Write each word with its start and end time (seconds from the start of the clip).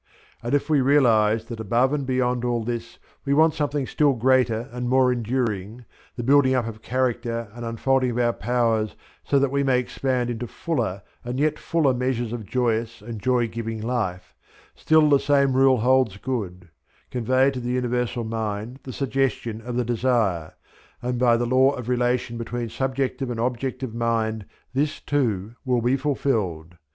And 0.41 0.55
if 0.55 0.67
we 0.67 0.81
realize 0.81 1.45
that 1.45 1.59
above 1.59 1.93
and 1.93 2.07
beyond 2.07 2.43
all 2.43 2.63
this 2.63 2.97
we 3.23 3.35
want 3.35 3.53
something 3.53 3.85
still 3.85 4.13
greater 4.13 4.67
and 4.71 4.89
more 4.89 5.13
enduring, 5.13 5.85
the 6.15 6.23
building 6.23 6.55
up 6.55 6.65
of 6.65 6.81
character 6.81 7.49
and 7.53 7.63
unfolding 7.63 8.09
of 8.09 8.17
our 8.17 8.33
powers 8.33 8.95
so 9.23 9.37
that 9.37 9.51
we 9.51 9.61
may 9.61 9.77
expand 9.77 10.31
into 10.31 10.47
fuller 10.47 11.03
and 11.23 11.37
yet 11.39 11.59
fuller 11.59 11.93
measures 11.93 12.33
of 12.33 12.47
joyous 12.47 13.03
and 13.03 13.21
joy 13.21 13.47
giving 13.47 13.79
Life, 13.79 14.33
still 14.73 15.07
the 15.07 15.19
same 15.19 15.53
rule 15.53 15.77
holds 15.77 16.17
good: 16.17 16.69
convey 17.11 17.51
to 17.51 17.59
the 17.59 17.69
Universal 17.69 18.23
Mind 18.23 18.79
the 18.81 18.93
suggestion 18.93 19.61
of 19.61 19.75
the 19.75 19.85
desire, 19.85 20.55
and 21.03 21.19
by 21.19 21.37
the 21.37 21.45
law 21.45 21.73
of 21.73 21.87
relation 21.87 22.39
between 22.39 22.69
subjective 22.69 23.29
and 23.29 23.39
objective 23.39 23.93
mind 23.93 24.47
this 24.73 24.99
too 24.99 25.53
will 25.63 25.79
be 25.79 25.95
fulfilled. 25.95 26.75